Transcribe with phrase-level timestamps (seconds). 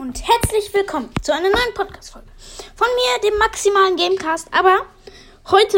[0.00, 2.26] und herzlich willkommen zu einer neuen Podcast-Folge
[2.74, 4.48] von mir, dem maximalen Gamecast.
[4.50, 4.86] Aber
[5.50, 5.76] heute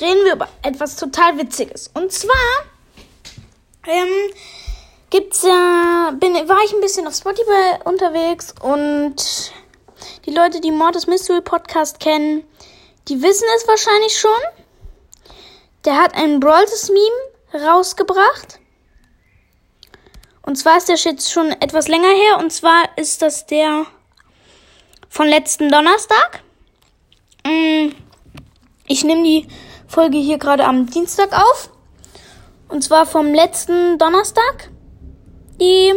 [0.00, 1.90] reden wir über etwas total Witziges.
[1.92, 2.34] Und zwar
[3.86, 4.32] ähm,
[5.10, 9.16] gibt's ja, bin, war ich ein bisschen auf Spotify unterwegs und
[10.24, 12.44] die Leute, die Mortis Mystery Podcast kennen,
[13.08, 14.40] die wissen es wahrscheinlich schon.
[15.84, 18.58] Der hat ein Brawl Meme rausgebracht.
[20.50, 22.38] Und zwar ist der jetzt schon etwas länger her.
[22.40, 23.86] Und zwar ist das der
[25.08, 26.42] von letzten Donnerstag.
[27.46, 27.92] Mm,
[28.88, 29.46] ich nehme die
[29.86, 31.70] Folge hier gerade am Dienstag auf.
[32.66, 34.70] Und zwar vom letzten Donnerstag.
[35.60, 35.94] Die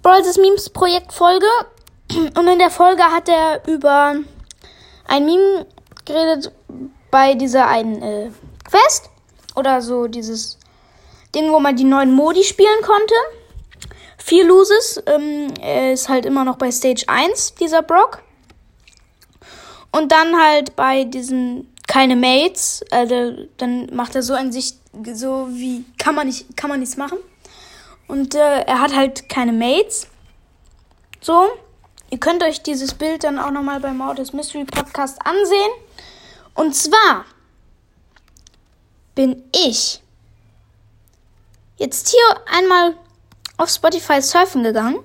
[0.00, 1.48] Brawl Memes Projekt Folge.
[2.38, 4.14] Und in der Folge hat er über
[5.08, 5.66] ein Meme
[6.04, 6.52] geredet
[7.10, 8.30] bei dieser einen äh,
[8.62, 9.10] Quest.
[9.56, 10.60] Oder so dieses
[11.34, 13.14] Ding, wo man die neuen Modi spielen konnte.
[14.18, 15.02] Vier Loses.
[15.06, 18.22] Ähm, er ist halt immer noch bei Stage 1, dieser Brock.
[19.90, 22.84] Und dann halt bei diesen keine Mates.
[22.90, 24.74] Also dann macht er so an sich
[25.14, 27.18] so wie kann man nicht kann man nichts machen.
[28.08, 30.06] Und äh, er hat halt keine Mates.
[31.20, 31.48] So.
[32.10, 35.70] Ihr könnt euch dieses Bild dann auch nochmal beim Mortis Mystery Podcast ansehen.
[36.54, 37.24] Und zwar
[39.14, 40.01] bin ich
[41.82, 42.94] jetzt hier einmal
[43.56, 45.00] auf Spotify surfen gegangen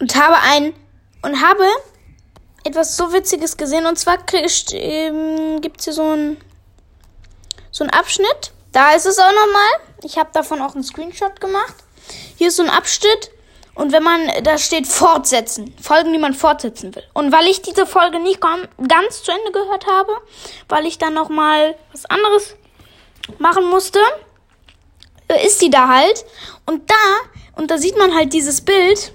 [0.00, 0.72] und habe ein
[1.22, 1.64] und habe
[2.64, 3.86] etwas so Witziges gesehen.
[3.86, 4.18] Und zwar
[4.72, 6.38] ähm, gibt es hier so ein
[7.70, 8.52] so ein Abschnitt.
[8.72, 9.70] Da ist es auch nochmal.
[10.02, 11.74] Ich habe davon auch einen Screenshot gemacht.
[12.36, 13.30] Hier ist so ein Abschnitt.
[13.74, 15.74] Und wenn man, da steht fortsetzen.
[15.80, 17.04] Folgen, die man fortsetzen will.
[17.14, 20.12] Und weil ich diese Folge nicht ganz zu Ende gehört habe,
[20.68, 22.56] weil ich dann nochmal was anderes
[23.38, 24.00] machen musste,
[25.34, 26.24] ist die da halt.
[26.66, 26.94] Und da,
[27.56, 29.12] und da sieht man halt dieses Bild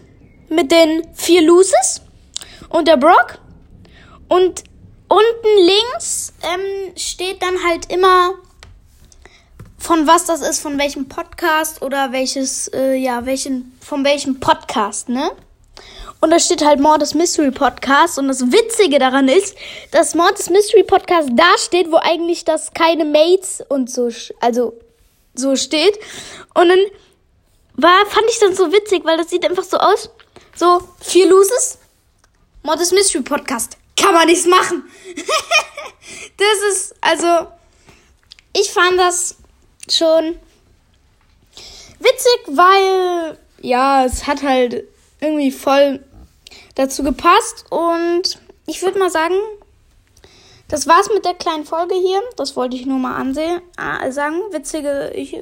[0.50, 2.02] mit den vier Loses
[2.70, 3.40] und der Brock.
[4.28, 4.64] Und
[5.08, 8.34] unten links ähm, steht dann halt immer,
[9.78, 15.10] von was das ist, von welchem Podcast oder welches, äh, ja, welchen, von welchem Podcast,
[15.10, 15.32] ne?
[16.22, 18.18] Und da steht halt Mordes Mystery Podcast.
[18.18, 19.56] Und das Witzige daran ist,
[19.92, 24.10] dass Mordes Mystery Podcast da steht, wo eigentlich das keine Mates und so,
[24.40, 24.74] also
[25.40, 25.98] so steht.
[26.54, 26.80] Und dann
[27.76, 30.10] war, fand ich dann so witzig, weil das sieht einfach so aus.
[30.56, 31.78] So, vier Loses.
[32.64, 33.78] Modest Mystery Podcast.
[34.00, 34.84] Kann man nichts machen.
[36.38, 37.48] das ist, also,
[38.54, 39.36] ich fand das
[39.90, 40.40] schon
[42.00, 44.86] witzig, weil, ja, es hat halt
[45.20, 46.04] irgendwie voll
[46.76, 47.66] dazu gepasst.
[47.70, 49.36] Und ich würde mal sagen,
[50.68, 52.22] das war's mit der kleinen Folge hier.
[52.38, 54.42] Das wollte ich nur mal ansehen, äh, sagen.
[54.52, 55.38] Witzige, ich,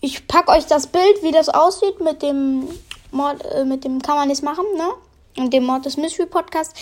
[0.00, 2.68] ich pack euch das Bild, wie das aussieht mit dem
[3.10, 4.88] Mord, äh, mit dem kann man nichts machen, ne?
[5.36, 6.74] Und dem Mord des Mystery Podcast.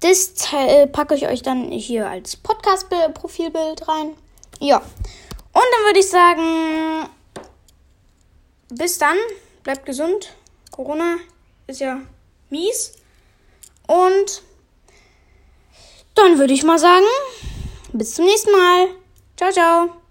[0.00, 4.14] Das äh, packe ich euch dann hier als Podcast-Profilbild rein.
[4.60, 4.78] Ja.
[4.78, 4.84] Und
[5.54, 7.08] dann würde ich sagen,
[8.70, 9.16] bis dann.
[9.64, 10.32] Bleibt gesund.
[10.70, 11.16] Corona
[11.66, 12.00] ist ja
[12.48, 12.94] mies.
[13.86, 14.42] Und
[16.18, 17.06] dann würde ich mal sagen,
[17.92, 18.88] bis zum nächsten Mal.
[19.36, 20.07] Ciao, ciao.